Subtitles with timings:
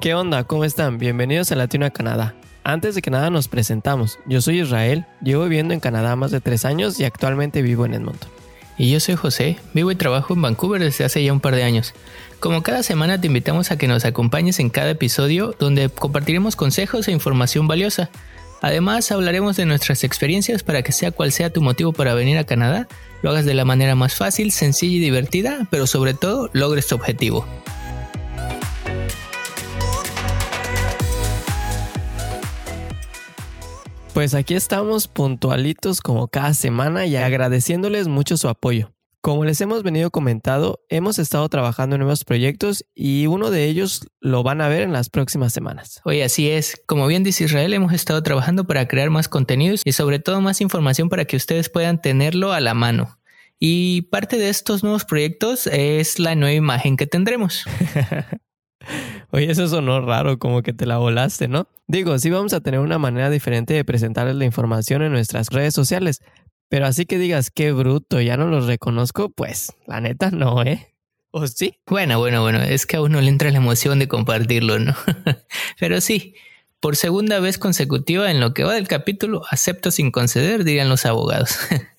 [0.00, 0.44] ¿Qué onda?
[0.44, 0.98] ¿Cómo están?
[0.98, 2.34] Bienvenidos a Latino a Canadá.
[2.64, 4.18] Antes de que nada nos presentamos.
[4.26, 7.94] Yo soy Israel, llevo viviendo en Canadá más de tres años y actualmente vivo en
[7.94, 8.28] Edmonton.
[8.76, 11.62] Y yo soy José, vivo y trabajo en Vancouver desde hace ya un par de
[11.62, 11.94] años.
[12.40, 17.08] Como cada semana te invitamos a que nos acompañes en cada episodio donde compartiremos consejos
[17.08, 18.10] e información valiosa.
[18.60, 22.44] Además hablaremos de nuestras experiencias para que sea cual sea tu motivo para venir a
[22.44, 22.86] Canadá,
[23.22, 26.94] lo hagas de la manera más fácil, sencilla y divertida, pero sobre todo logres tu
[26.96, 27.46] objetivo.
[34.16, 38.94] Pues aquí estamos puntualitos como cada semana y agradeciéndoles mucho su apoyo.
[39.20, 44.06] Como les hemos venido comentado, hemos estado trabajando en nuevos proyectos y uno de ellos
[44.20, 46.00] lo van a ver en las próximas semanas.
[46.06, 46.80] Oye, así es.
[46.86, 50.62] Como bien dice Israel, hemos estado trabajando para crear más contenidos y sobre todo más
[50.62, 53.18] información para que ustedes puedan tenerlo a la mano.
[53.58, 57.66] Y parte de estos nuevos proyectos es la nueva imagen que tendremos.
[59.30, 61.68] Oye, eso sonó raro, como que te la volaste, ¿no?
[61.86, 65.74] Digo, sí vamos a tener una manera diferente de presentarles la información en nuestras redes
[65.74, 66.22] sociales,
[66.68, 70.92] pero así que digas, qué bruto, ya no los reconozco, pues la neta no, ¿eh?
[71.30, 71.78] ¿O sí?
[71.86, 74.94] Bueno, bueno, bueno, es que a uno le entra la emoción de compartirlo, ¿no?
[75.78, 76.34] pero sí,
[76.80, 81.04] por segunda vez consecutiva en lo que va del capítulo, acepto sin conceder, dirían los
[81.04, 81.58] abogados.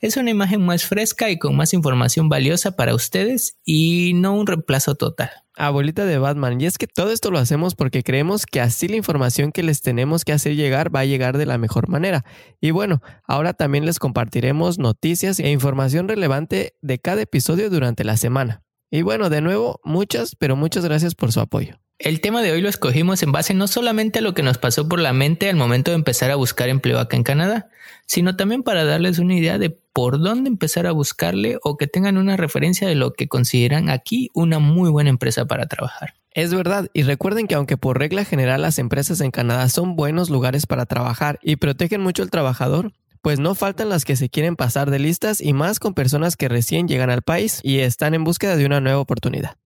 [0.00, 4.46] Es una imagen más fresca y con más información valiosa para ustedes y no un
[4.46, 5.30] reemplazo total.
[5.66, 8.96] Abuelita de Batman, y es que todo esto lo hacemos porque creemos que así la
[8.96, 12.24] información que les tenemos que hacer llegar va a llegar de la mejor manera.
[12.60, 18.16] Y bueno, ahora también les compartiremos noticias e información relevante de cada episodio durante la
[18.16, 18.62] semana.
[18.90, 21.78] Y bueno, de nuevo, muchas, pero muchas gracias por su apoyo.
[22.00, 24.88] El tema de hoy lo escogimos en base no solamente a lo que nos pasó
[24.88, 27.68] por la mente al momento de empezar a buscar empleo acá en Canadá,
[28.06, 32.16] sino también para darles una idea de por dónde empezar a buscarle o que tengan
[32.16, 36.14] una referencia de lo que consideran aquí una muy buena empresa para trabajar.
[36.30, 40.30] Es verdad, y recuerden que aunque por regla general las empresas en Canadá son buenos
[40.30, 44.56] lugares para trabajar y protegen mucho al trabajador, pues no faltan las que se quieren
[44.56, 48.24] pasar de listas y más con personas que recién llegan al país y están en
[48.24, 49.58] búsqueda de una nueva oportunidad.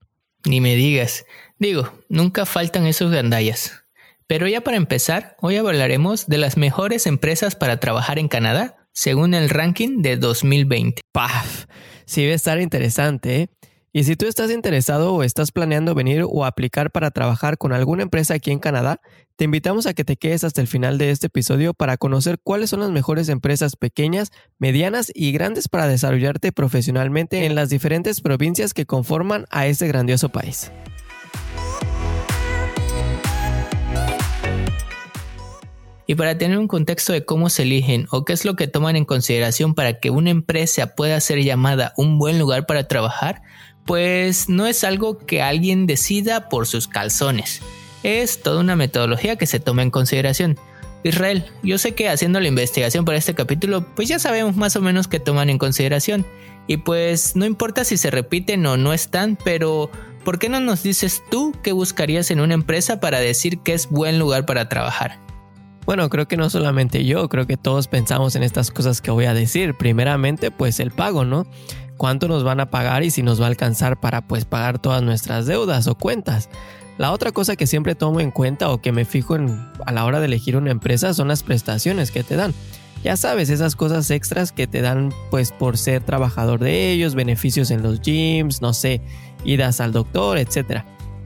[0.44, 1.25] Ni me digas.
[1.59, 3.84] Digo, nunca faltan esos gandallas.
[4.27, 9.34] Pero ya para empezar, hoy hablaremos de las mejores empresas para trabajar en Canadá según
[9.34, 11.03] el ranking de 2020.
[11.12, 11.66] ¡Paf!
[12.06, 13.49] Sí debe estar interesante, ¿eh?
[13.97, 18.03] Y si tú estás interesado o estás planeando venir o aplicar para trabajar con alguna
[18.03, 19.00] empresa aquí en Canadá,
[19.36, 22.70] te invitamos a que te quedes hasta el final de este episodio para conocer cuáles
[22.70, 28.74] son las mejores empresas pequeñas, medianas y grandes para desarrollarte profesionalmente en las diferentes provincias
[28.74, 30.70] que conforman a este grandioso país.
[36.06, 38.94] Y para tener un contexto de cómo se eligen o qué es lo que toman
[38.94, 43.42] en consideración para que una empresa pueda ser llamada un buen lugar para trabajar,
[43.84, 47.62] pues no es algo que alguien decida por sus calzones.
[48.04, 50.56] Es toda una metodología que se toma en consideración.
[51.03, 54.81] Israel, yo sé que haciendo la investigación para este capítulo, pues ya sabemos más o
[54.81, 56.25] menos qué toman en consideración.
[56.66, 59.91] Y pues no importa si se repiten o no están, pero
[60.25, 63.88] ¿por qué no nos dices tú qué buscarías en una empresa para decir que es
[63.88, 65.19] buen lugar para trabajar?
[65.84, 69.25] Bueno, creo que no solamente yo, creo que todos pensamos en estas cosas que voy
[69.25, 69.75] a decir.
[69.75, 71.47] Primeramente, pues el pago, ¿no?
[71.97, 75.03] cuánto nos van a pagar y si nos va a alcanzar para pues pagar todas
[75.03, 76.48] nuestras deudas o cuentas.
[76.97, 80.05] La otra cosa que siempre tomo en cuenta o que me fijo en, a la
[80.05, 82.55] hora de elegir una empresa son las prestaciones que te dan.
[83.03, 87.71] Ya sabes, esas cosas extras que te dan pues por ser trabajador de ellos, beneficios
[87.71, 89.03] en los gyms, no sé,
[89.44, 90.84] idas al doctor, etc.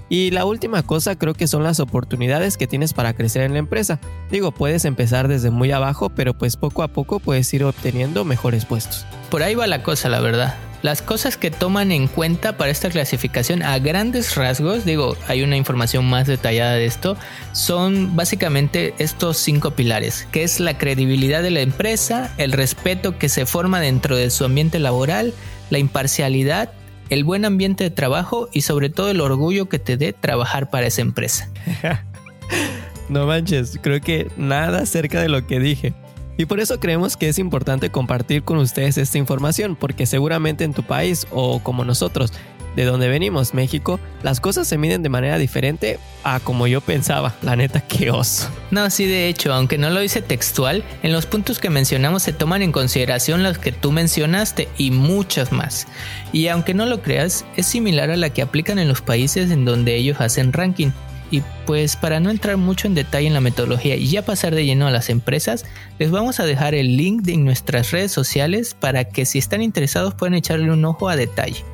[0.08, 3.58] Y la última cosa creo que son las oportunidades que tienes para crecer en la
[3.58, 4.00] empresa.
[4.30, 8.64] Digo, puedes empezar desde muy abajo, pero pues poco a poco puedes ir obteniendo mejores
[8.64, 9.06] puestos.
[9.30, 10.56] Por ahí va la cosa, la verdad.
[10.82, 15.56] Las cosas que toman en cuenta para esta clasificación a grandes rasgos, digo, hay una
[15.56, 17.16] información más detallada de esto,
[17.52, 23.28] son básicamente estos cinco pilares, que es la credibilidad de la empresa, el respeto que
[23.28, 25.34] se forma dentro de su ambiente laboral,
[25.70, 26.70] la imparcialidad,
[27.10, 30.86] el buen ambiente de trabajo y sobre todo el orgullo que te dé trabajar para
[30.86, 31.50] esa empresa.
[33.08, 35.94] no manches, creo que nada cerca de lo que dije.
[36.38, 40.72] Y por eso creemos que es importante compartir con ustedes esta información, porque seguramente en
[40.72, 42.32] tu país o como nosotros,
[42.76, 47.34] de donde venimos, México, las cosas se miden de manera diferente a como yo pensaba.
[47.42, 48.48] La neta, qué oso.
[48.70, 52.32] No, sí, de hecho, aunque no lo hice textual, en los puntos que mencionamos se
[52.32, 55.88] toman en consideración las que tú mencionaste y muchas más.
[56.32, 59.64] Y aunque no lo creas, es similar a la que aplican en los países en
[59.64, 60.92] donde ellos hacen ranking.
[61.30, 64.64] Y pues para no entrar mucho en detalle en la metodología y ya pasar de
[64.64, 65.66] lleno a las empresas,
[65.98, 70.14] les vamos a dejar el link en nuestras redes sociales para que si están interesados
[70.14, 71.64] puedan echarle un ojo a detalle.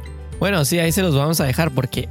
[0.41, 2.09] Bueno, sí, ahí se los vamos a dejar porque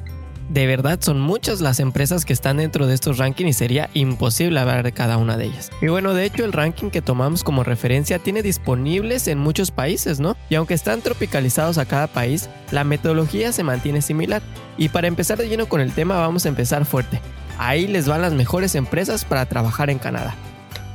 [0.50, 4.60] De verdad son muchas las empresas que están dentro de estos rankings y sería imposible
[4.60, 5.72] hablar de cada una de ellas.
[5.82, 10.20] Y bueno, de hecho el ranking que tomamos como referencia tiene disponibles en muchos países,
[10.20, 10.36] ¿no?
[10.50, 14.42] Y aunque están tropicalizados a cada país, la metodología se mantiene similar.
[14.78, 17.22] Y para empezar de lleno con el tema vamos a empezar fuerte.
[17.58, 20.36] Ahí les van las mejores empresas para trabajar en Canadá.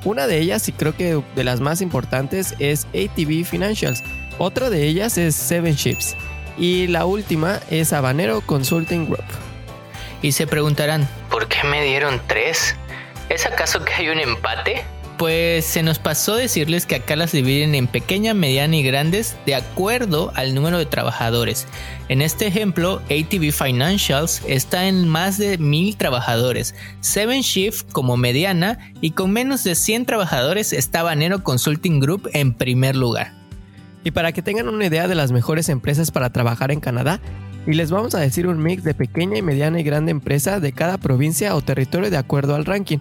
[0.05, 4.03] Una de ellas, y creo que de las más importantes, es ATV Financials.
[4.39, 6.15] Otra de ellas es Seven Ships.
[6.59, 9.25] Y la última es Habanero Consulting Group.
[10.23, 12.75] Y se preguntarán, ¿por qué me dieron tres?
[13.29, 14.85] ¿Es acaso que hay un empate?
[15.19, 19.57] Pues se nos pasó decirles que acá las dividen en pequeña, mediana y grandes de
[19.57, 21.67] acuerdo al número de trabajadores.
[22.09, 28.93] En este ejemplo, ATV Financials está en más de mil trabajadores, Seven Shift como mediana
[29.01, 33.38] y con menos de 100 trabajadores está Banero Consulting Group en primer lugar.
[34.05, 37.21] Y para que tengan una idea de las mejores empresas para trabajar en Canadá,
[37.67, 40.73] y les vamos a decir un mix de pequeña y mediana y grande empresa de
[40.73, 42.99] cada provincia o territorio de acuerdo al ranking.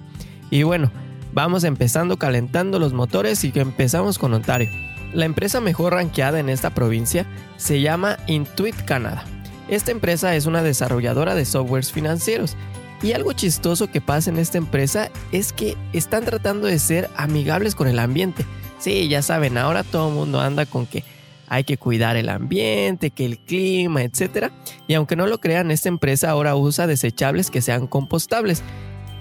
[0.49, 0.91] Y bueno,
[1.37, 4.71] Vamos empezando calentando los motores y que empezamos con Ontario.
[5.13, 7.27] La empresa mejor rankeada en esta provincia
[7.57, 9.23] se llama Intuit Canada.
[9.69, 12.57] Esta empresa es una desarrolladora de softwares financieros
[13.03, 17.75] y algo chistoso que pasa en esta empresa es que están tratando de ser amigables
[17.75, 18.43] con el ambiente.
[18.79, 21.03] Sí, ya saben, ahora todo el mundo anda con que
[21.47, 24.51] hay que cuidar el ambiente, que el clima, etc.
[24.87, 28.63] Y aunque no lo crean, esta empresa ahora usa desechables que sean compostables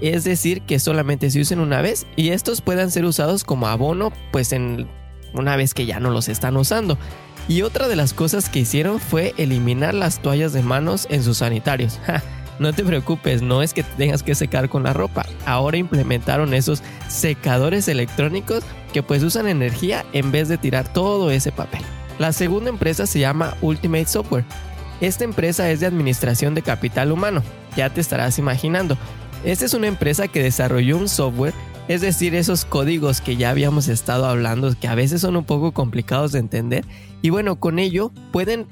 [0.01, 4.13] es decir, que solamente se usen una vez y estos puedan ser usados como abono
[4.31, 4.89] pues en
[5.33, 6.99] una vez que ya no los están usando.
[7.49, 11.39] Y otra de las cosas que hicieron fue eliminar las toallas de manos en sus
[11.39, 12.01] sanitarios.
[12.59, 15.27] No te preocupes, no es que tengas que secar con la ropa.
[15.45, 21.53] Ahora implementaron esos secadores electrónicos que pues usan energía en vez de tirar todo ese
[21.53, 21.83] papel.
[22.19, 24.45] La segunda empresa se llama Ultimate Software.
[25.01, 27.43] Esta empresa es de administración de capital humano,
[27.77, 28.97] ya te estarás imaginando.
[29.45, 31.53] Esta es una empresa que desarrolló un software,
[31.89, 35.73] es decir, esos códigos que ya habíamos estado hablando, que a veces son un poco
[35.73, 36.87] complicados de entender,
[37.21, 38.67] y bueno, con ello pueden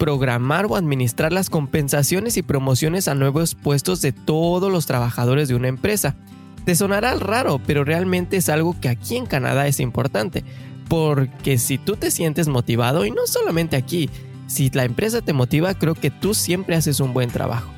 [0.00, 5.54] programar o administrar las compensaciones y promociones a nuevos puestos de todos los trabajadores de
[5.54, 6.16] una empresa.
[6.64, 10.42] Te sonará raro, pero realmente es algo que aquí en Canadá es importante,
[10.88, 14.08] porque si tú te sientes motivado, y no solamente aquí,
[14.46, 17.70] si la empresa te motiva, creo que tú siempre haces un buen trabajo.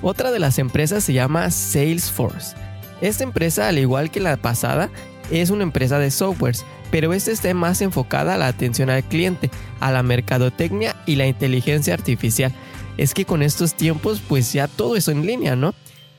[0.00, 2.56] Otra de las empresas se llama Salesforce.
[3.02, 4.88] Esta empresa, al igual que la pasada,
[5.30, 9.50] es una empresa de softwares, pero esta está más enfocada a la atención al cliente,
[9.80, 12.52] a la mercadotecnia y la inteligencia artificial.
[12.96, 15.74] Es que con estos tiempos pues ya todo eso en línea, ¿no?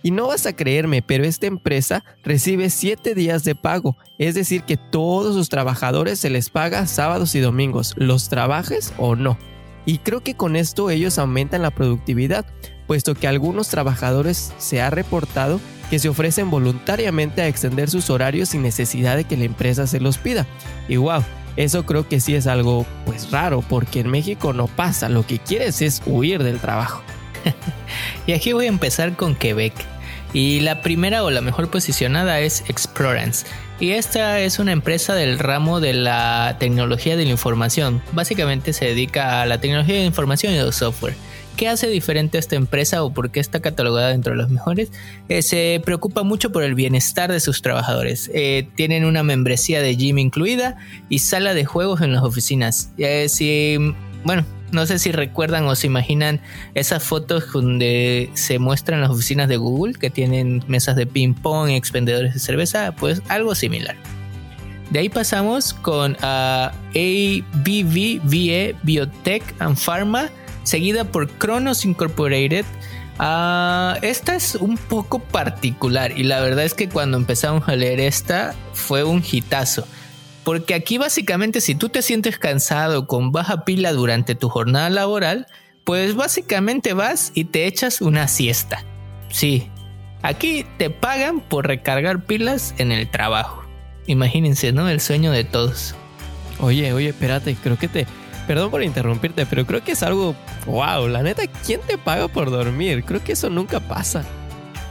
[0.06, 4.64] Y no vas a creerme, pero esta empresa recibe 7 días de pago, es decir
[4.64, 9.38] que todos sus trabajadores se les paga sábados y domingos, los trabajes o no.
[9.86, 12.46] Y creo que con esto ellos aumentan la productividad,
[12.86, 15.62] puesto que algunos trabajadores se ha reportado
[15.94, 20.00] que se ofrecen voluntariamente a extender sus horarios sin necesidad de que la empresa se
[20.00, 20.48] los pida.
[20.88, 21.24] Y wow,
[21.56, 25.38] eso creo que sí es algo pues raro, porque en México no pasa, lo que
[25.38, 27.04] quieres es huir del trabajo.
[28.26, 29.76] y aquí voy a empezar con Quebec.
[30.34, 33.46] Y la primera o la mejor posicionada es Explorance.
[33.80, 38.02] Y esta es una empresa del ramo de la tecnología de la información.
[38.14, 41.14] Básicamente se dedica a la tecnología de la información y el software.
[41.58, 44.92] ¿Qué hace diferente a esta empresa o por qué está catalogada dentro de los mejores?
[45.30, 48.32] Eh, se preocupa mucho por el bienestar de sus trabajadores.
[48.34, 50.78] Eh, tienen una membresía de gym incluida
[51.10, 52.92] y sala de juegos en las oficinas.
[52.98, 53.78] Eh, si,
[54.24, 56.42] bueno, no sé si recuerdan o se imaginan
[56.74, 61.70] esas fotos donde se muestran las oficinas de Google que tienen mesas de ping pong
[61.70, 63.96] y expendedores de cerveza, pues algo similar.
[64.90, 68.22] De ahí pasamos con uh, ABV,
[68.84, 70.30] Biotech and Pharma,
[70.64, 72.66] seguida por Kronos Incorporated.
[73.20, 78.00] Uh, esta es un poco particular y la verdad es que cuando empezamos a leer
[78.00, 79.88] esta fue un hitazo.
[80.44, 85.48] Porque aquí básicamente si tú te sientes cansado con baja pila durante tu jornada laboral,
[85.84, 88.84] pues básicamente vas y te echas una siesta.
[89.30, 89.70] Sí,
[90.22, 93.64] aquí te pagan por recargar pilas en el trabajo.
[94.06, 94.90] Imagínense, ¿no?
[94.90, 95.96] El sueño de todos.
[96.60, 98.08] Oye, oye, espérate, creo que te...
[98.48, 100.36] Perdón por interrumpirte, pero creo que es algo...
[100.66, 101.08] ¡Wow!
[101.08, 103.04] La neta, ¿quién te paga por dormir?
[103.06, 104.24] Creo que eso nunca pasa.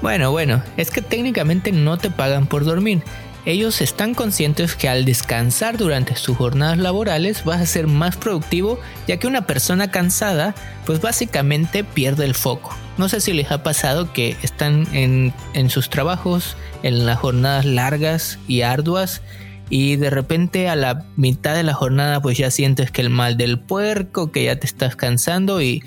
[0.00, 3.02] Bueno, bueno, es que técnicamente no te pagan por dormir
[3.44, 8.78] ellos están conscientes que al descansar durante sus jornadas laborales vas a ser más productivo
[9.09, 10.54] ya que una persona cansada
[10.87, 12.75] pues básicamente pierde el foco.
[12.99, 15.32] No sé si les ha pasado que están en,
[15.71, 19.23] sus trabajos, en las jornadas largas y arduas
[19.72, 23.38] y de repente a la mitad de la jornada pues ya sientes que el mal
[23.38, 25.82] del puerco, que ya te estás cansando y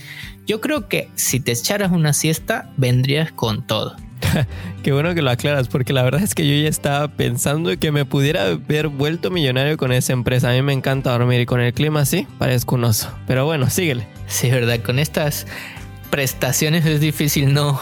[0.47, 3.95] yo creo que si te echaras una siesta vendrías con todo.
[4.83, 7.91] Qué bueno que lo aclaras, porque la verdad es que yo ya estaba pensando que
[7.91, 10.49] me pudiera haber vuelto millonario con esa empresa.
[10.49, 13.15] A mí me encanta dormir y con el clima así parezco un oso.
[13.27, 14.07] Pero bueno, síguele.
[14.25, 15.45] Sí, verdad, con estas
[16.09, 17.79] prestaciones es difícil no,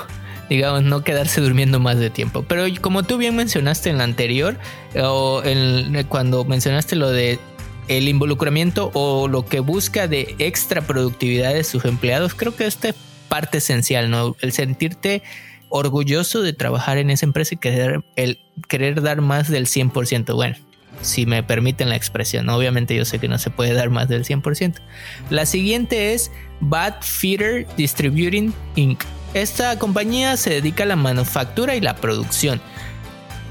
[0.50, 2.44] digamos, no quedarse durmiendo más de tiempo.
[2.48, 4.58] Pero como tú bien mencionaste en la anterior,
[5.02, 5.42] o
[6.10, 7.40] cuando mencionaste lo de
[7.88, 12.90] el involucramiento o lo que busca de extra productividad de sus empleados, creo que esta
[12.90, 12.96] es
[13.28, 14.36] parte esencial, ¿no?
[14.42, 15.24] El sentirte
[15.70, 20.36] orgulloso de trabajar en esa empresa y querer, el querer dar más del 100%.
[20.36, 20.56] Bueno,
[21.02, 24.24] si me permiten la expresión, obviamente yo sé que no se puede dar más del
[24.24, 24.76] 100%.
[25.30, 26.32] La siguiente es
[26.62, 29.04] Bad Feeder Distributing Inc.
[29.34, 32.62] Esta compañía se dedica a la manufactura y la producción.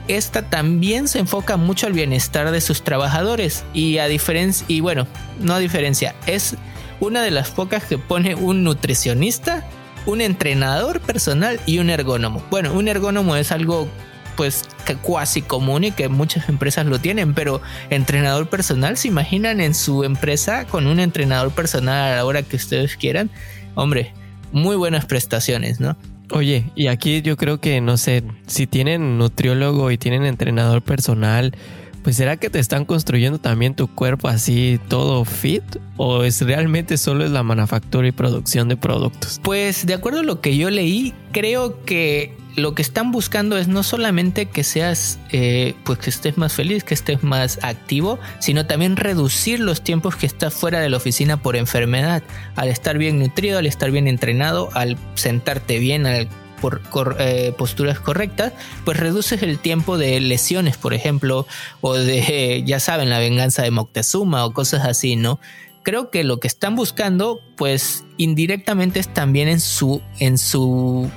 [0.08, 5.06] Esta también se enfoca mucho al bienestar de sus trabajadores y a diferencia y bueno,
[5.40, 6.56] no a diferencia, es
[7.00, 9.64] una de las pocas que pone un nutricionista,
[10.06, 12.44] un entrenador personal y un ergónomo.
[12.50, 13.88] Bueno, un ergónomo es algo
[14.36, 14.64] pues
[15.02, 17.60] cuasi común y que muchas empresas lo tienen, pero
[17.90, 22.56] entrenador personal, ¿se imaginan en su empresa con un entrenador personal a la hora que
[22.56, 23.30] ustedes quieran?
[23.74, 24.12] Hombre,
[24.52, 25.96] muy buenas prestaciones, ¿no?
[26.30, 31.54] Oye, y aquí yo creo que, no sé, si tienen nutriólogo y tienen entrenador personal,
[32.02, 35.62] pues será que te están construyendo también tu cuerpo así todo fit
[35.96, 39.40] o es realmente solo es la manufactura y producción de productos?
[39.42, 43.68] Pues de acuerdo a lo que yo leí, creo que lo que están buscando es
[43.68, 48.66] no solamente que seas, eh, pues que estés más feliz, que estés más activo, sino
[48.66, 52.22] también reducir los tiempos que estás fuera de la oficina por enfermedad.
[52.56, 56.28] Al estar bien nutrido, al estar bien entrenado, al sentarte bien, al
[56.62, 58.52] por eh, posturas correctas,
[58.84, 61.46] pues reduces el tiempo de lesiones, por ejemplo,
[61.80, 65.40] o de, ya saben, la venganza de Moctezuma o cosas así, ¿no?
[65.82, 71.10] Creo que lo que están buscando, pues indirectamente es también en su, en su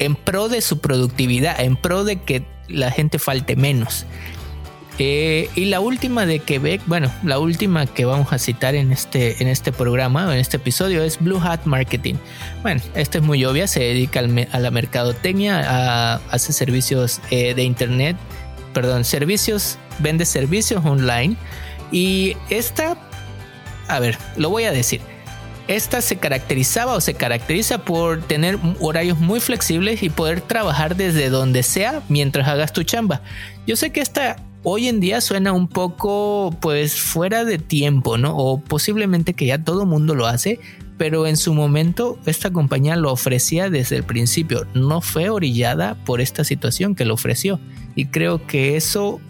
[0.00, 4.06] en pro de su productividad, en pro de que la gente falte menos.
[5.02, 9.42] Eh, y la última de Quebec, bueno, la última que vamos a citar en este,
[9.42, 12.16] en este programa, en este episodio, es Blue Hat Marketing.
[12.60, 18.16] Bueno, esta es muy obvia, se dedica a la mercadotecnia, hace servicios eh, de internet,
[18.74, 21.36] perdón, servicios, vende servicios online.
[21.92, 22.98] Y esta,
[23.88, 25.00] a ver, lo voy a decir.
[25.70, 31.30] Esta se caracterizaba o se caracteriza por tener horarios muy flexibles y poder trabajar desde
[31.30, 33.22] donde sea mientras hagas tu chamba.
[33.68, 34.34] Yo sé que esta
[34.64, 38.36] hoy en día suena un poco pues fuera de tiempo, ¿no?
[38.36, 40.58] O posiblemente que ya todo mundo lo hace,
[40.98, 46.20] pero en su momento esta compañía lo ofrecía desde el principio, no fue orillada por
[46.20, 47.60] esta situación que lo ofreció.
[47.94, 49.20] Y creo que eso,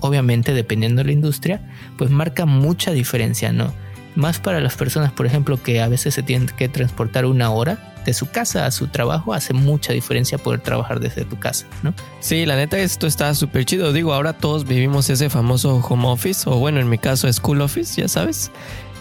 [0.00, 3.72] obviamente dependiendo de la industria, pues marca mucha diferencia, ¿no?
[4.14, 7.92] Más para las personas, por ejemplo, que a veces se tienen que transportar una hora
[8.04, 11.94] de su casa a su trabajo, hace mucha diferencia poder trabajar desde tu casa, ¿no?
[12.20, 13.92] Sí, la neta, esto está súper chido.
[13.92, 18.00] Digo, ahora todos vivimos ese famoso home office, o bueno, en mi caso, school office,
[18.00, 18.50] ya sabes.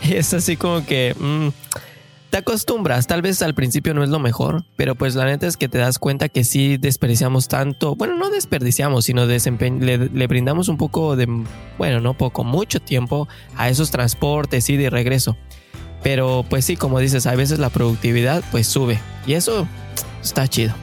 [0.10, 1.16] Es así como que.
[1.20, 1.50] Mm,
[2.32, 5.58] te acostumbras, tal vez al principio no es lo mejor, pero pues la neta es
[5.58, 10.70] que te das cuenta que sí desperdiciamos tanto, bueno, no desperdiciamos, sino le, le, brindamos
[10.70, 11.28] un poco de,
[11.78, 15.36] bueno, no poco, mucho tiempo a esos transportes y de regreso.
[16.04, 18.98] Pero pues sí, como dices, a veces la productividad pues sube
[19.28, 19.68] y eso
[20.24, 20.74] está chido.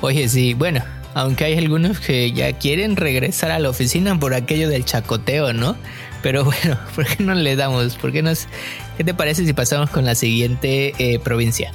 [0.00, 0.82] Oye, sí, bueno,
[1.14, 5.76] aunque hay algunos que ya quieren regresar a la oficina por aquello del chacoteo, ¿no?
[6.22, 7.96] Pero bueno, ¿por qué no le damos?
[7.96, 8.48] ¿Por qué, nos,
[9.00, 11.72] ¿Qué te parece si pasamos con la siguiente eh, provincia?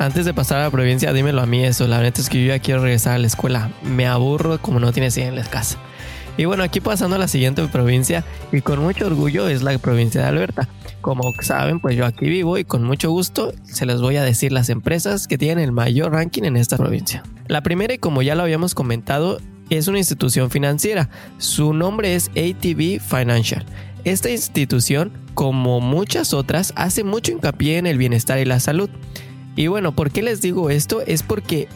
[0.00, 1.86] antes de pasar a la provincia, dímelo a mí eso.
[1.86, 3.70] La verdad es que yo ya quiero regresar a la escuela.
[3.84, 5.78] Me aburro como no tienes idea en la casa.
[6.36, 10.22] Y bueno, aquí pasando a la siguiente provincia, y con mucho orgullo es la provincia
[10.22, 10.68] de Alberta.
[11.02, 14.50] Como saben, pues yo aquí vivo y con mucho gusto se les voy a decir
[14.50, 17.22] las empresas que tienen el mayor ranking en esta provincia.
[17.46, 19.38] La primera, y como ya lo habíamos comentado,
[19.70, 21.08] es una institución financiera.
[21.38, 23.64] Su nombre es ATB Financial.
[24.04, 28.90] Esta institución, como muchas otras, hace mucho hincapié en el bienestar y la salud.
[29.56, 31.02] Y bueno, ¿por qué les digo esto?
[31.02, 31.68] Es porque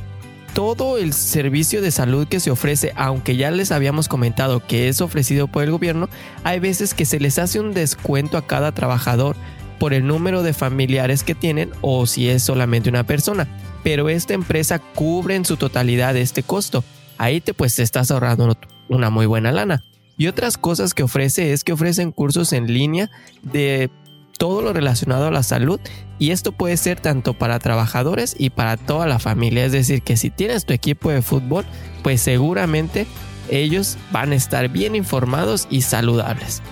[0.54, 5.00] todo el servicio de salud que se ofrece, aunque ya les habíamos comentado que es
[5.00, 6.08] ofrecido por el gobierno,
[6.44, 9.36] hay veces que se les hace un descuento a cada trabajador
[9.78, 13.46] por el número de familiares que tienen o si es solamente una persona.
[13.84, 16.82] Pero esta empresa cubre en su totalidad este costo
[17.18, 18.56] ahí te pues estás ahorrando
[18.88, 19.82] una muy buena lana.
[20.16, 23.10] Y otras cosas que ofrece es que ofrecen cursos en línea
[23.42, 23.90] de
[24.38, 25.80] todo lo relacionado a la salud
[26.18, 29.64] y esto puede ser tanto para trabajadores y para toda la familia.
[29.64, 31.64] Es decir, que si tienes tu equipo de fútbol,
[32.02, 33.06] pues seguramente
[33.50, 36.62] ellos van a estar bien informados y saludables.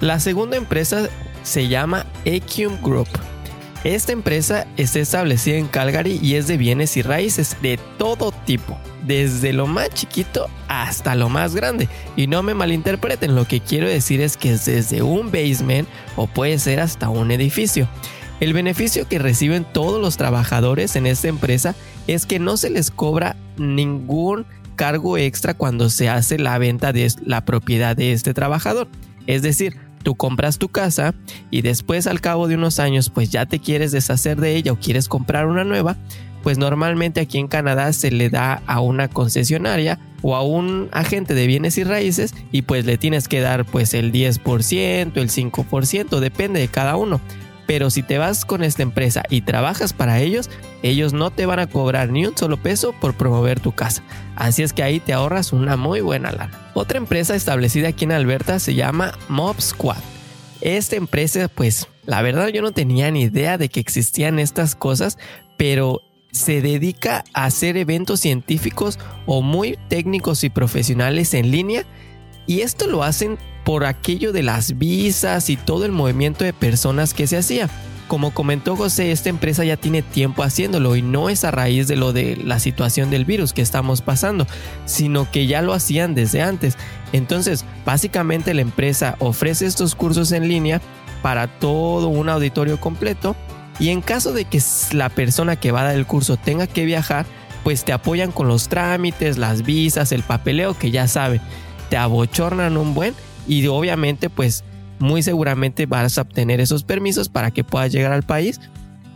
[0.00, 1.08] La segunda empresa
[1.42, 3.08] se llama Ecum Group.
[3.84, 8.78] Esta empresa está establecida en Calgary y es de bienes y raíces de todo tipo,
[9.04, 11.88] desde lo más chiquito hasta lo más grande.
[12.14, 16.28] Y no me malinterpreten, lo que quiero decir es que es desde un basement o
[16.28, 17.88] puede ser hasta un edificio.
[18.38, 21.74] El beneficio que reciben todos los trabajadores en esta empresa
[22.06, 24.46] es que no se les cobra ningún
[24.76, 28.86] cargo extra cuando se hace la venta de la propiedad de este trabajador.
[29.26, 31.14] Es decir, tú compras tu casa
[31.50, 34.78] y después al cabo de unos años pues ya te quieres deshacer de ella o
[34.78, 35.96] quieres comprar una nueva,
[36.42, 41.34] pues normalmente aquí en Canadá se le da a una concesionaria o a un agente
[41.34, 46.20] de bienes y raíces y pues le tienes que dar pues el 10%, el 5%,
[46.20, 47.20] depende de cada uno.
[47.72, 50.50] Pero si te vas con esta empresa y trabajas para ellos,
[50.82, 54.02] ellos no te van a cobrar ni un solo peso por promover tu casa.
[54.36, 56.70] Así es que ahí te ahorras una muy buena lana.
[56.74, 59.96] Otra empresa establecida aquí en Alberta se llama Mob Squad.
[60.60, 65.16] Esta empresa, pues, la verdad yo no tenía ni idea de que existían estas cosas,
[65.56, 71.86] pero se dedica a hacer eventos científicos o muy técnicos y profesionales en línea
[72.46, 77.14] y esto lo hacen por aquello de las visas y todo el movimiento de personas
[77.14, 77.68] que se hacía.
[78.08, 81.96] Como comentó José, esta empresa ya tiene tiempo haciéndolo y no es a raíz de
[81.96, 84.46] lo de la situación del virus que estamos pasando,
[84.84, 86.76] sino que ya lo hacían desde antes.
[87.12, 90.82] Entonces, básicamente la empresa ofrece estos cursos en línea
[91.22, 93.34] para todo un auditorio completo
[93.78, 94.60] y en caso de que
[94.92, 97.24] la persona que va a dar el curso tenga que viajar,
[97.64, 101.40] pues te apoyan con los trámites, las visas, el papeleo que ya sabe,
[101.88, 103.14] te abochornan un buen
[103.46, 104.64] y obviamente pues
[104.98, 108.60] muy seguramente vas a obtener esos permisos para que puedas llegar al país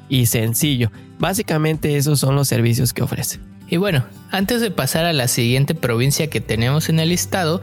[0.09, 0.91] y sencillo.
[1.19, 3.41] Básicamente esos son los servicios que ofrece.
[3.69, 7.61] Y bueno, antes de pasar a la siguiente provincia que tenemos en el listado,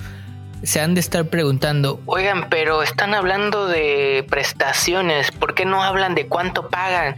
[0.63, 6.15] se han de estar preguntando, oigan, pero están hablando de prestaciones, ¿por qué no hablan
[6.15, 7.15] de cuánto pagan?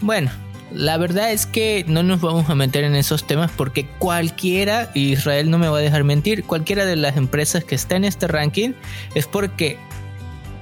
[0.00, 0.30] Bueno,
[0.72, 5.50] la verdad es que no nos vamos a meter en esos temas porque cualquiera, Israel
[5.50, 8.72] no me va a dejar mentir, cualquiera de las empresas que está en este ranking
[9.14, 9.78] es porque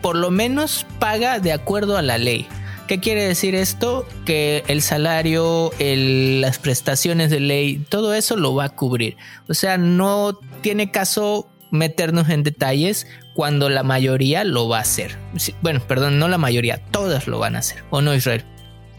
[0.02, 2.46] por lo menos paga de acuerdo a la ley.
[2.86, 4.06] ¿Qué quiere decir esto?
[4.26, 9.16] Que el salario, las prestaciones de ley, todo eso lo va a cubrir.
[9.48, 15.16] O sea, no tiene caso meternos en detalles cuando la mayoría lo va a hacer.
[15.62, 17.82] Bueno, perdón, no la mayoría, todas lo van a hacer.
[17.88, 18.44] ¿O no, Israel?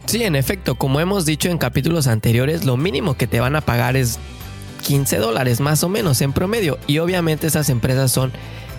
[0.06, 3.62] Sí, en efecto, como hemos dicho en capítulos anteriores, lo mínimo que te van a
[3.62, 4.20] pagar es
[4.86, 6.78] 15 dólares más o menos en promedio.
[6.88, 8.32] Y obviamente esas empresas son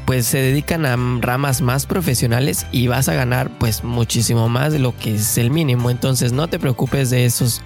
[0.07, 4.79] pues se dedican a ramas más profesionales y vas a ganar pues muchísimo más de
[4.79, 5.91] lo que es el mínimo.
[5.91, 7.61] Entonces no te preocupes de esos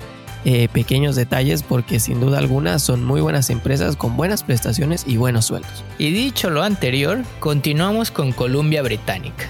[0.47, 5.19] eh, pequeños detalles porque sin duda alguna son muy buenas empresas con buenas prestaciones y
[5.19, 5.85] buenos sueldos.
[5.99, 9.45] Y dicho lo anterior, continuamos con Columbia Británica.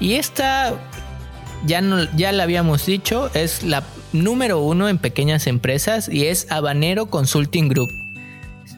[0.00, 0.74] Y esta,
[1.66, 1.82] ya,
[2.16, 7.68] ya la habíamos dicho, es la número uno en pequeñas empresas y es Habanero Consulting
[7.68, 8.04] Group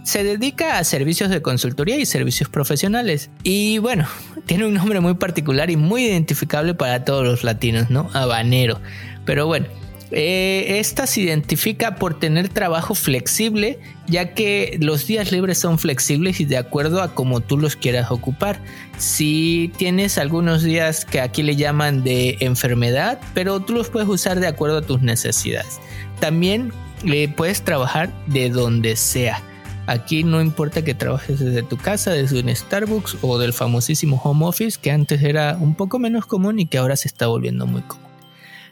[0.07, 3.29] se dedica a servicios de consultoría y servicios profesionales.
[3.43, 4.07] Y bueno,
[4.47, 8.09] tiene un nombre muy particular y muy identificable para todos los latinos, ¿no?
[8.13, 8.81] Habanero.
[9.25, 9.67] Pero bueno,
[10.11, 16.41] eh, esta se identifica por tener trabajo flexible, ya que los días libres son flexibles
[16.41, 18.61] y de acuerdo a como tú los quieras ocupar.
[18.99, 24.39] Si tienes algunos días que aquí le llaman de enfermedad, pero tú los puedes usar
[24.39, 25.81] de acuerdo a tus necesidades.
[26.21, 26.73] También
[27.05, 29.43] le puedes trabajar de donde sea.
[29.89, 34.45] Aquí no importa que trabajes desde tu casa, desde un Starbucks o del famosísimo home
[34.45, 37.83] office que antes era un poco menos común y que ahora se está volviendo muy
[37.83, 38.07] común.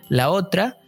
[0.09, 0.79] La otra,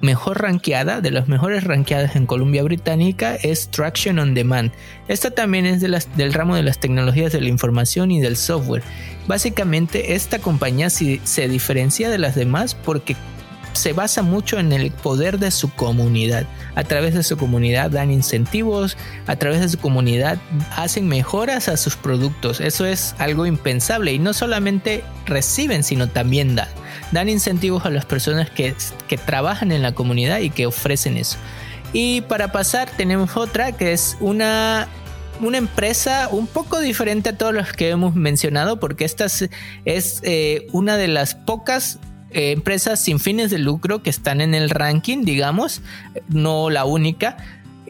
[0.00, 4.72] mejor rankeada, de las mejores rankeadas en Columbia Británica, es Traction on Demand.
[5.08, 8.82] Esta también es del ramo de las tecnologías de la información y del software.
[9.26, 13.16] Básicamente esta compañía se diferencia de las demás porque
[13.72, 16.46] se basa mucho en el poder de su comunidad.
[16.74, 20.38] A través de su comunidad dan incentivos, a través de su comunidad
[20.76, 22.60] hacen mejoras a sus productos.
[22.60, 26.68] Eso es algo impensable y no solamente reciben, sino también dan.
[27.12, 28.74] Dan incentivos a las personas que,
[29.08, 31.38] que trabajan en la comunidad y que ofrecen eso.
[31.92, 34.88] Y para pasar tenemos otra que es una
[35.40, 40.66] una empresa un poco diferente a todos los que hemos mencionado, porque esta es, eh,
[40.72, 41.98] una de las pocas
[42.30, 45.82] eh, empresas sin fines de lucro que están en el ranking, digamos,
[46.28, 47.36] no la única,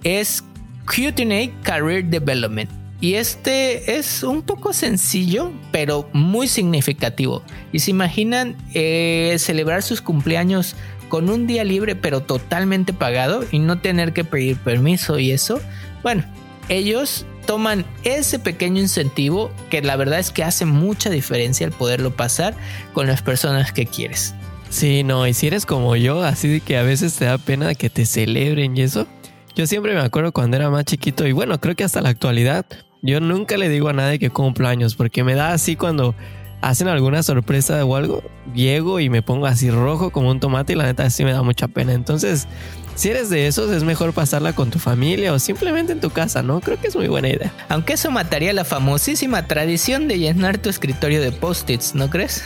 [0.02, 0.44] es
[0.86, 2.83] QTNA Career Development.
[3.04, 7.42] Y este es un poco sencillo, pero muy significativo.
[7.70, 10.74] Y se imaginan eh, celebrar sus cumpleaños
[11.10, 15.60] con un día libre, pero totalmente pagado y no tener que pedir permiso y eso.
[16.02, 16.24] Bueno,
[16.70, 22.16] ellos toman ese pequeño incentivo que la verdad es que hace mucha diferencia el poderlo
[22.16, 22.54] pasar
[22.94, 24.34] con las personas que quieres.
[24.70, 27.90] Sí, no, y si eres como yo, así que a veces te da pena que
[27.90, 29.06] te celebren y eso.
[29.54, 32.64] Yo siempre me acuerdo cuando era más chiquito y bueno, creo que hasta la actualidad,
[33.04, 36.14] yo nunca le digo a nadie que cumplo años porque me da así cuando
[36.62, 38.22] hacen alguna sorpresa o algo,
[38.54, 41.42] llego y me pongo así rojo como un tomate y la neta sí me da
[41.42, 41.92] mucha pena.
[41.92, 42.48] Entonces,
[42.94, 46.42] si eres de esos, es mejor pasarla con tu familia o simplemente en tu casa,
[46.42, 46.62] ¿no?
[46.62, 47.52] Creo que es muy buena idea.
[47.68, 52.42] Aunque eso mataría la famosísima tradición de llenar tu escritorio de post-its, ¿no crees?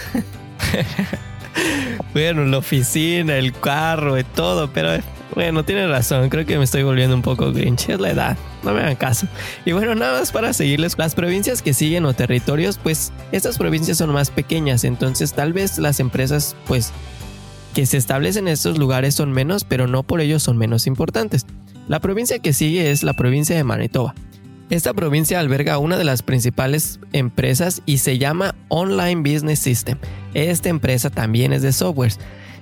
[2.12, 5.00] bueno, la oficina, el carro, y todo, pero
[5.34, 8.72] bueno, tiene razón, creo que me estoy volviendo un poco grinch, es la edad, no
[8.72, 9.26] me hagan caso.
[9.64, 13.98] Y bueno, nada más para seguirles, las provincias que siguen o territorios, pues estas provincias
[13.98, 16.92] son más pequeñas, entonces tal vez las empresas pues
[17.74, 21.46] que se establecen en estos lugares son menos, pero no por ello son menos importantes.
[21.86, 24.14] La provincia que sigue es la provincia de Manitoba.
[24.70, 29.96] Esta provincia alberga una de las principales empresas y se llama Online Business System.
[30.34, 32.18] Esta empresa también es de softwares.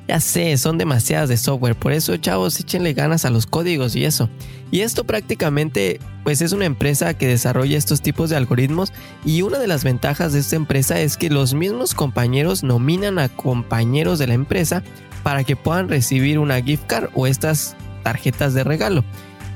[0.08, 4.04] Ya sé, son demasiadas de software, por eso chavos, échenle ganas a los códigos y
[4.04, 4.30] eso.
[4.70, 8.92] Y esto prácticamente pues es una empresa que desarrolla estos tipos de algoritmos
[9.24, 13.28] y una de las ventajas de esta empresa es que los mismos compañeros nominan a
[13.28, 14.82] compañeros de la empresa
[15.22, 19.04] para que puedan recibir una gift card o estas tarjetas de regalo.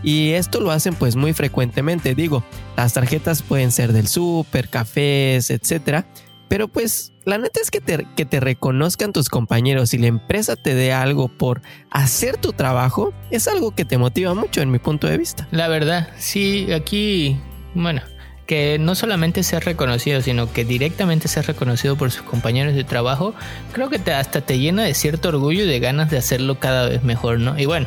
[0.03, 2.43] Y esto lo hacen pues muy frecuentemente, digo,
[2.77, 6.07] las tarjetas pueden ser del súper, cafés, etcétera,
[6.51, 10.57] pero pues la neta es que te, que te reconozcan tus compañeros y la empresa
[10.57, 14.81] te dé algo por hacer tu trabajo, es algo que te motiva mucho en mi
[14.81, 15.47] punto de vista.
[15.53, 17.39] La verdad, sí, aquí,
[17.75, 18.03] bueno,
[18.49, 23.33] que no solamente ser reconocido, sino que directamente ser reconocido por sus compañeros de trabajo,
[23.73, 27.05] creo que hasta te llena de cierto orgullo y de ganas de hacerlo cada vez
[27.05, 27.57] mejor, ¿no?
[27.61, 27.87] Y bueno,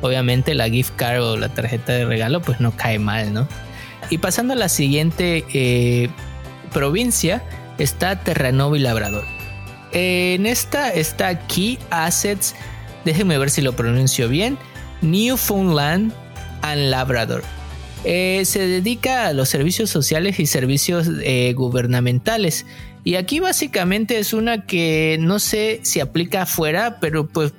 [0.00, 3.46] obviamente la gift card o la tarjeta de regalo pues no cae mal, ¿no?
[4.10, 6.10] Y pasando a la siguiente eh,
[6.72, 7.44] provincia
[7.78, 9.24] está Terranova y Labrador.
[9.92, 12.54] En esta está Key Assets,
[13.04, 14.56] déjenme ver si lo pronuncio bien,
[15.02, 16.12] Newfoundland
[16.62, 17.42] and Labrador.
[18.04, 22.66] Eh, se dedica a los servicios sociales y servicios eh, gubernamentales.
[23.04, 27.52] Y aquí básicamente es una que no sé si aplica afuera, pero pues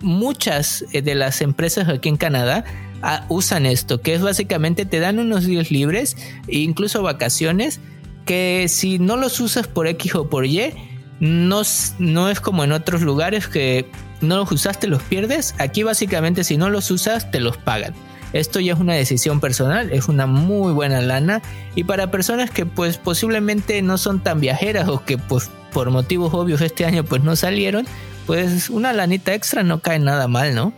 [0.00, 2.64] muchas eh, de las empresas aquí en Canadá
[3.02, 6.16] ah, usan esto, que es básicamente te dan unos días libres
[6.48, 7.80] e incluso vacaciones
[8.28, 10.74] que si no los usas por X o por Y,
[11.18, 11.62] no,
[11.98, 15.54] no es como en otros lugares que no los usaste, los pierdes.
[15.56, 17.94] Aquí básicamente si no los usas, te los pagan.
[18.34, 21.40] Esto ya es una decisión personal, es una muy buena lana
[21.74, 26.34] y para personas que pues posiblemente no son tan viajeras o que pues por motivos
[26.34, 27.86] obvios este año pues no salieron,
[28.26, 30.74] pues una lanita extra no cae nada mal, ¿no?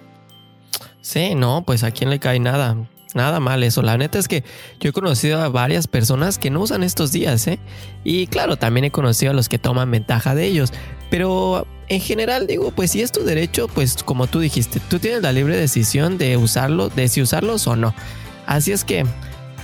[1.01, 2.77] Sí, no, pues a quién le cae nada.
[3.15, 3.83] Nada mal eso.
[3.83, 4.45] La neta es que
[4.79, 7.59] yo he conocido a varias personas que no usan estos días, ¿eh?
[8.05, 10.73] Y claro, también he conocido a los que toman ventaja de ellos.
[11.11, 15.23] Pero en general digo, pues si es tu derecho, pues como tú dijiste, tú tienes
[15.23, 17.95] la libre decisión de usarlo, de si usarlos o no.
[18.47, 19.05] Así es que,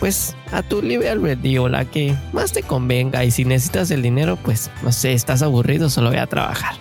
[0.01, 3.25] pues a tu libre albedrío, la que más te convenga.
[3.25, 6.75] Y si necesitas el dinero, pues no sé, estás aburrido, solo voy a trabajar.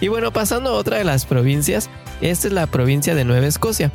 [0.00, 1.88] Y bueno, pasando a otra de las provincias,
[2.20, 3.92] esta es la provincia de Nueva Escocia.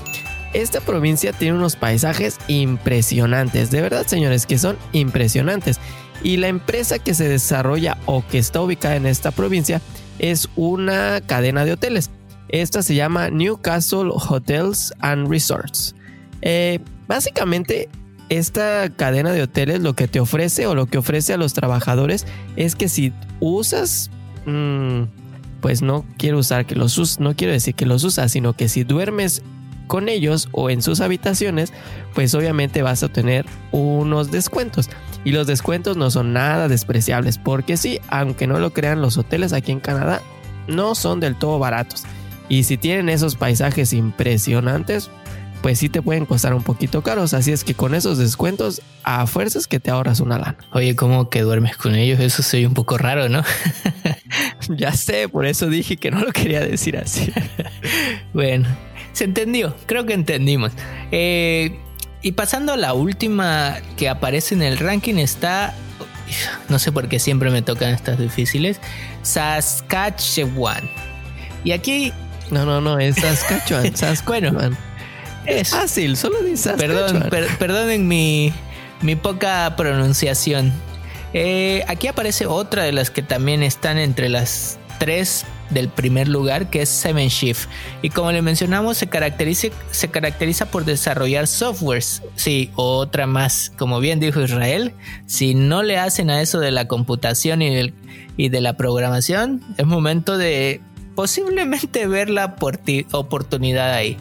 [0.54, 5.80] Esta provincia tiene unos paisajes impresionantes, de verdad señores, que son impresionantes.
[6.24, 9.82] Y la empresa que se desarrolla o que está ubicada en esta provincia
[10.18, 12.10] es una cadena de hoteles.
[12.50, 15.96] Esta se llama Newcastle Hotels and Resorts.
[16.42, 17.90] Eh, básicamente,
[18.30, 22.26] esta cadena de hoteles lo que te ofrece o lo que ofrece a los trabajadores
[22.56, 24.10] es que si usas
[24.46, 25.04] mm,
[25.62, 28.70] pues no quiero usar que los us no quiero decir que los usas, sino que
[28.70, 29.42] si duermes
[29.90, 31.74] con ellos o en sus habitaciones,
[32.14, 34.88] pues obviamente vas a tener unos descuentos.
[35.26, 39.52] Y los descuentos no son nada despreciables, porque sí, aunque no lo crean, los hoteles
[39.52, 40.22] aquí en Canadá
[40.68, 42.04] no son del todo baratos.
[42.48, 45.10] Y si tienen esos paisajes impresionantes,
[45.64, 47.34] pues sí te pueden costar un poquito caros.
[47.34, 50.58] Así es que con esos descuentos, a fuerzas que te ahorras una lana.
[50.72, 52.20] Oye, ¿cómo que duermes con ellos?
[52.20, 53.44] Eso soy un poco raro, ¿no?
[54.70, 57.32] ya sé, por eso dije que no lo quería decir así.
[58.34, 58.68] bueno,
[59.20, 60.72] se entendió, creo que entendimos.
[61.12, 61.78] Eh,
[62.22, 65.74] y pasando a la última que aparece en el ranking está,
[66.70, 68.80] no sé por qué siempre me tocan estas difíciles,
[69.22, 70.90] Saskatchewan.
[71.66, 72.14] Y aquí...
[72.50, 73.94] No, no, no, es Saskatchewan.
[73.96, 74.54] Saskatchewan.
[74.54, 74.78] bueno,
[75.46, 76.76] es fácil, solo dices.
[76.78, 77.30] Perdón,
[77.60, 78.54] perdonen mi,
[79.02, 80.72] mi poca pronunciación.
[81.34, 86.70] Eh, aquí aparece otra de las que también están entre las tres del primer lugar,
[86.70, 87.68] que es Seven Shift.
[88.02, 92.22] Y como le mencionamos, se caracteriza, se caracteriza por desarrollar softwares.
[92.36, 94.94] Sí, otra más, como bien dijo Israel,
[95.26, 97.94] si no le hacen a eso de la computación y,
[98.38, 100.82] y de la programación, es momento de
[101.16, 102.56] posiblemente ver la
[103.12, 104.18] oportunidad ahí.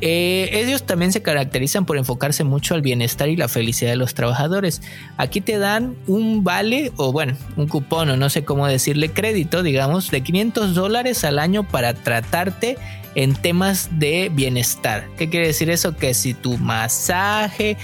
[0.00, 4.14] Eh, ellos también se caracterizan por enfocarse mucho al bienestar y la felicidad de los
[4.14, 4.82] trabajadores.
[5.16, 9.62] Aquí te dan un vale o bueno, un cupón o no sé cómo decirle crédito,
[9.62, 12.76] digamos, de 500 dólares al año para tratarte
[13.14, 15.06] en temas de bienestar.
[15.16, 15.96] ¿Qué quiere decir eso?
[15.96, 17.76] Que si tu masaje,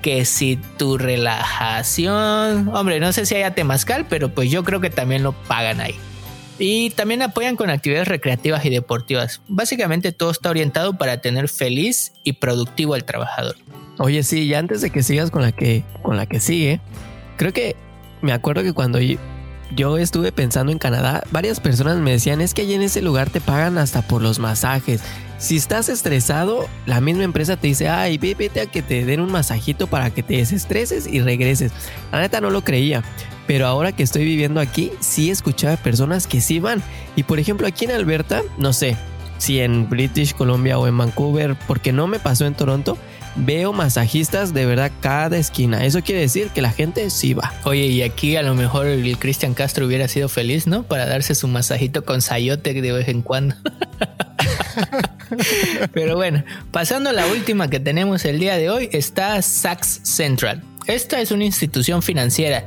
[0.00, 4.90] que si tu relajación, hombre, no sé si haya temazcal, pero pues yo creo que
[4.90, 5.94] también lo pagan ahí.
[6.58, 9.40] Y también apoyan con actividades recreativas y deportivas.
[9.46, 13.56] Básicamente todo está orientado para tener feliz y productivo al trabajador.
[13.98, 16.80] Oye, sí, y antes de que sigas con la que, con la que sigue,
[17.36, 17.76] creo que
[18.22, 22.62] me acuerdo que cuando yo estuve pensando en Canadá, varias personas me decían, es que
[22.62, 25.00] allí en ese lugar te pagan hasta por los masajes.
[25.38, 29.30] Si estás estresado, la misma empresa te dice, ay, vete a que te den un
[29.30, 31.70] masajito para que te desestreses y regreses.
[32.10, 33.04] La neta no lo creía
[33.48, 36.82] pero ahora que estoy viviendo aquí, sí escuchaba personas que sí van.
[37.16, 38.94] Y por ejemplo, aquí en Alberta, no sé
[39.38, 42.98] si en British Columbia o en Vancouver, porque no me pasó en Toronto,
[43.36, 45.82] veo masajistas de verdad cada esquina.
[45.86, 47.54] Eso quiere decir que la gente sí va.
[47.64, 50.82] Oye, y aquí a lo mejor el Cristian Castro hubiera sido feliz, ¿no?
[50.82, 53.54] Para darse su masajito con sayote de vez en cuando.
[55.94, 60.62] Pero bueno, pasando a la última que tenemos el día de hoy, está Saks Central.
[60.86, 62.64] Esta es una institución financiera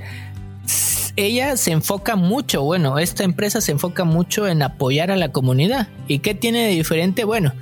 [1.15, 5.88] ella se enfoca mucho, bueno, esta empresa se enfoca mucho en apoyar a la comunidad.
[6.07, 7.23] ¿Y qué tiene de diferente?
[7.23, 7.53] Bueno,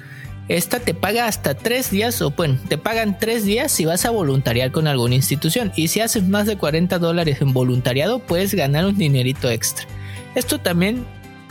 [0.48, 4.10] esta te paga hasta tres días, o bueno, te pagan tres días si vas a
[4.10, 5.72] voluntariar con alguna institución.
[5.76, 9.86] Y si haces más de 40 dólares en voluntariado, puedes ganar un dinerito extra.
[10.36, 11.06] Esto también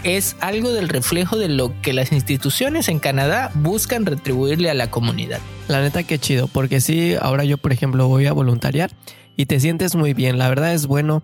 [0.05, 4.91] es algo del reflejo de lo que las instituciones en Canadá buscan retribuirle a la
[4.91, 5.41] comunidad.
[5.67, 8.91] La neta que chido, porque si ahora yo por ejemplo voy a voluntariar
[9.39, 10.37] y te sientes muy bien.
[10.37, 11.23] La verdad es bueno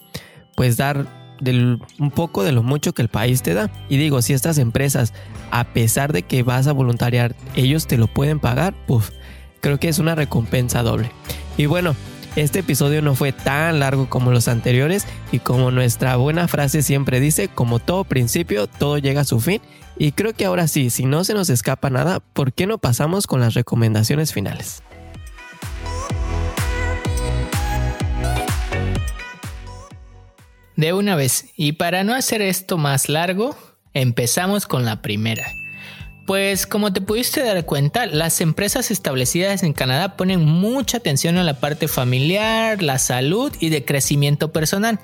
[0.57, 1.07] pues dar
[1.98, 3.70] un poco de lo mucho que el país te da.
[3.90, 5.12] Y digo, si estas empresas,
[5.50, 9.12] a pesar de que vas a voluntariar, ellos te lo pueden pagar, pues
[9.61, 11.11] creo que es una recompensa doble.
[11.57, 11.96] Y bueno,
[12.37, 17.18] este episodio no fue tan largo como los anteriores y como nuestra buena frase siempre
[17.18, 19.61] dice, como todo principio, todo llega a su fin.
[19.98, 23.27] Y creo que ahora sí, si no se nos escapa nada, ¿por qué no pasamos
[23.27, 24.85] con las recomendaciones finales?
[30.77, 33.57] De una vez, y para no hacer esto más largo,
[33.93, 35.47] empezamos con la primera.
[36.27, 41.45] Pues como te pudiste dar cuenta, las empresas establecidas en Canadá ponen mucha atención a
[41.45, 44.99] la parte familiar, la salud y de crecimiento personal.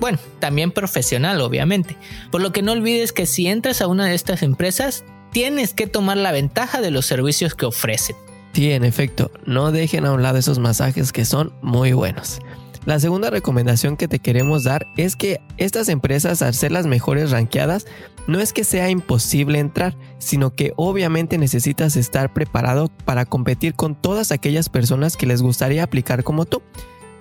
[0.00, 1.96] Bueno, también profesional, obviamente.
[2.32, 5.86] Por lo que no olvides que si entras a una de estas empresas, tienes que
[5.86, 8.16] tomar la ventaja de los servicios que ofrecen.
[8.54, 12.38] Sí, en efecto, no dejen a un lado esos masajes que son muy buenos.
[12.86, 17.32] La segunda recomendación que te queremos dar es que estas empresas, al ser las mejores
[17.32, 17.84] ranqueadas,
[18.28, 23.96] no es que sea imposible entrar, sino que obviamente necesitas estar preparado para competir con
[23.96, 26.62] todas aquellas personas que les gustaría aplicar como tú.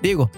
[0.04, 0.30] Digo,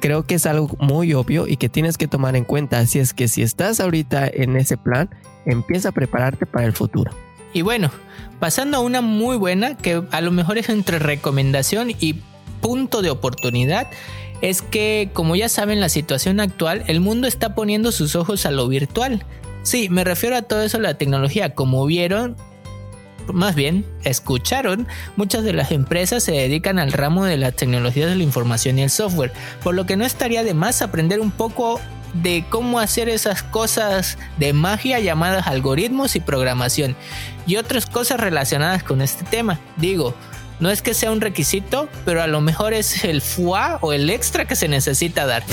[0.00, 3.14] creo que es algo muy obvio y que tienes que tomar en cuenta, así es
[3.14, 5.10] que si estás ahorita en ese plan,
[5.44, 7.12] empieza a prepararte para el futuro.
[7.52, 7.92] Y bueno,
[8.40, 12.20] pasando a una muy buena que a lo mejor es entre recomendación y
[12.60, 13.86] punto de oportunidad,
[14.42, 18.50] es que, como ya saben, la situación actual, el mundo está poniendo sus ojos a
[18.50, 19.24] lo virtual.
[19.62, 21.54] Sí, me refiero a todo eso, la tecnología.
[21.54, 22.36] Como vieron,
[23.32, 28.16] más bien, escucharon, muchas de las empresas se dedican al ramo de las tecnologías de
[28.16, 31.80] la información y el software, por lo que no estaría de más aprender un poco
[32.22, 36.96] de cómo hacer esas cosas de magia llamadas algoritmos y programación
[37.46, 39.60] y otras cosas relacionadas con este tema.
[39.76, 40.14] Digo,
[40.60, 44.08] no es que sea un requisito, pero a lo mejor es el FUA o el
[44.10, 45.44] extra que se necesita dar.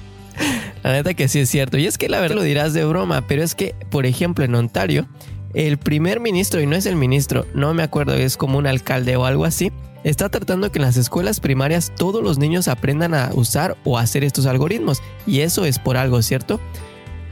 [0.82, 1.78] la neta que sí es cierto.
[1.78, 4.54] Y es que la verdad lo dirás de broma, pero es que, por ejemplo, en
[4.54, 5.06] Ontario,
[5.54, 9.16] el primer ministro, y no es el ministro, no me acuerdo, es como un alcalde
[9.16, 9.72] o algo así,
[10.04, 14.24] está tratando que en las escuelas primarias todos los niños aprendan a usar o hacer
[14.24, 15.02] estos algoritmos.
[15.26, 16.60] Y eso es por algo, ¿cierto?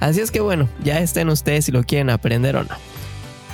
[0.00, 2.93] Así es que bueno, ya estén ustedes si lo quieren aprender o no.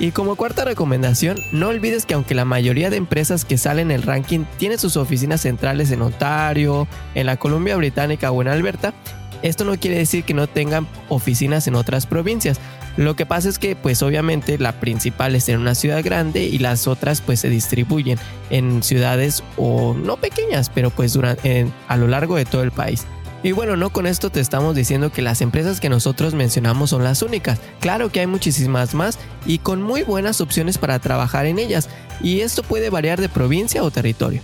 [0.00, 3.96] Y como cuarta recomendación, no olvides que aunque la mayoría de empresas que salen en
[3.96, 8.94] el ranking tienen sus oficinas centrales en Ontario, en la Columbia Británica o en Alberta,
[9.42, 12.58] esto no quiere decir que no tengan oficinas en otras provincias.
[12.96, 16.58] Lo que pasa es que pues obviamente la principal es en una ciudad grande y
[16.58, 22.08] las otras pues se distribuyen en ciudades o no pequeñas, pero pues durante, a lo
[22.08, 23.06] largo de todo el país.
[23.42, 27.04] Y bueno, no con esto te estamos diciendo que las empresas que nosotros mencionamos son
[27.04, 27.58] las únicas.
[27.80, 31.88] Claro que hay muchísimas más y con muy buenas opciones para trabajar en ellas,
[32.20, 34.42] y esto puede variar de provincia o territorio.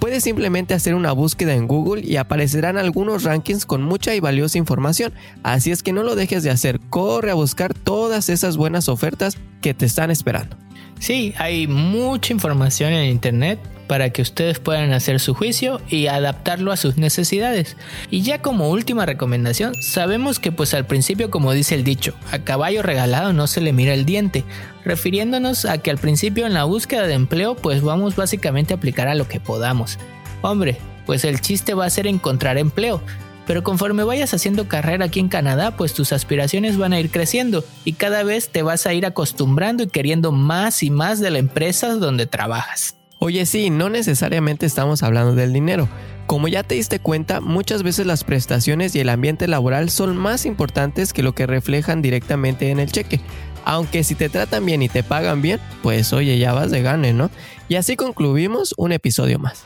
[0.00, 4.58] Puedes simplemente hacer una búsqueda en Google y aparecerán algunos rankings con mucha y valiosa
[4.58, 8.88] información, así es que no lo dejes de hacer, corre a buscar todas esas buenas
[8.88, 10.56] ofertas que te están esperando.
[10.98, 16.72] Sí, hay mucha información en Internet para que ustedes puedan hacer su juicio y adaptarlo
[16.72, 17.76] a sus necesidades.
[18.10, 22.38] Y ya como última recomendación, sabemos que pues al principio como dice el dicho, a
[22.40, 24.44] caballo regalado no se le mira el diente,
[24.84, 29.08] refiriéndonos a que al principio en la búsqueda de empleo pues vamos básicamente a aplicar
[29.08, 29.98] a lo que podamos.
[30.42, 33.02] Hombre, pues el chiste va a ser encontrar empleo,
[33.46, 37.64] pero conforme vayas haciendo carrera aquí en Canadá, pues tus aspiraciones van a ir creciendo
[37.84, 41.38] y cada vez te vas a ir acostumbrando y queriendo más y más de la
[41.38, 42.96] empresa donde trabajas.
[43.18, 45.88] Oye, sí, no necesariamente estamos hablando del dinero.
[46.26, 50.46] Como ya te diste cuenta, muchas veces las prestaciones y el ambiente laboral son más
[50.46, 53.20] importantes que lo que reflejan directamente en el cheque.
[53.64, 57.12] Aunque si te tratan bien y te pagan bien, pues oye, ya vas de gane,
[57.12, 57.30] ¿no?
[57.68, 59.64] Y así concluimos un episodio más.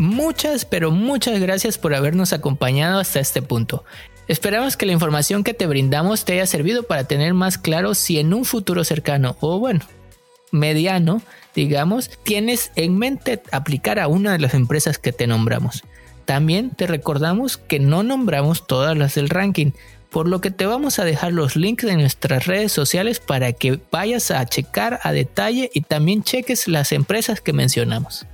[0.00, 3.84] Muchas, pero muchas gracias por habernos acompañado hasta este punto.
[4.28, 8.18] Esperamos que la información que te brindamos te haya servido para tener más claro si
[8.18, 9.80] en un futuro cercano o bueno,
[10.52, 11.20] mediano,
[11.54, 15.82] digamos, tienes en mente aplicar a una de las empresas que te nombramos.
[16.24, 19.72] También te recordamos que no nombramos todas las del ranking,
[20.08, 23.78] por lo que te vamos a dejar los links de nuestras redes sociales para que
[23.90, 28.24] vayas a checar a detalle y también cheques las empresas que mencionamos.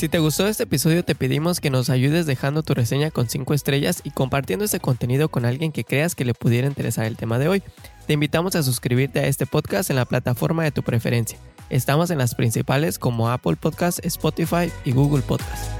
[0.00, 3.52] Si te gustó este episodio te pedimos que nos ayudes dejando tu reseña con 5
[3.52, 7.38] estrellas y compartiendo este contenido con alguien que creas que le pudiera interesar el tema
[7.38, 7.62] de hoy.
[8.06, 11.36] Te invitamos a suscribirte a este podcast en la plataforma de tu preferencia.
[11.68, 15.70] Estamos en las principales como Apple Podcast, Spotify y Google Podcast.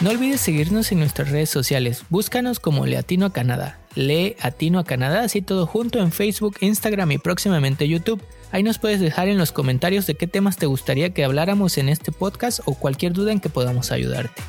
[0.00, 2.02] No olvides seguirnos en nuestras redes sociales.
[2.10, 3.78] Búscanos como Leatino Canadá.
[3.94, 8.22] Lee Atino a Canadá, así todo junto en Facebook, Instagram y próximamente YouTube.
[8.52, 11.88] Ahí nos puedes dejar en los comentarios de qué temas te gustaría que habláramos en
[11.88, 14.42] este podcast o cualquier duda en que podamos ayudarte.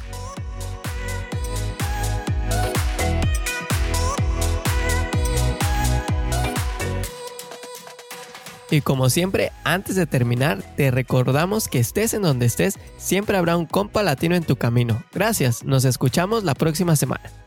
[8.72, 13.58] Y como siempre, antes de terminar, te recordamos que estés en donde estés, siempre habrá
[13.58, 15.04] un compa latino en tu camino.
[15.14, 17.45] Gracias, nos escuchamos la próxima semana.